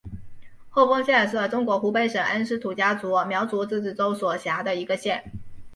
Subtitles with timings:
[0.71, 5.23] 鹤峰县是中国湖北省恩施土家族苗族自治州所辖的一个县。